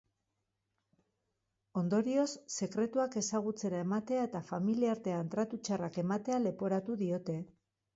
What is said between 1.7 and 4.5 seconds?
Ondorioz, sekretuak ezagutzera ematea eta